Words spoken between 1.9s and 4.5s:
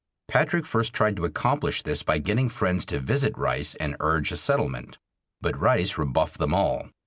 by getting friends to visit Rice and urge a